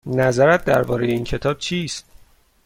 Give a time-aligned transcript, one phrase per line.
[0.05, 2.05] نظرت درباره این کتاب چیست؟